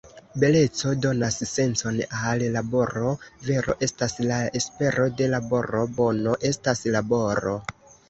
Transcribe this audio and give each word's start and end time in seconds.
Beleco- 0.43 0.93
donas 1.03 1.37
sencon 1.49 1.99
al 2.31 2.47
laboro, 2.57 3.13
vero- 3.51 3.77
estas 3.91 4.19
la 4.33 4.43
espero 4.63 5.09
de 5.23 5.31
laboro, 5.37 5.87
bono- 6.03 6.39
estas 6.55 6.87
laboro. 7.01 7.59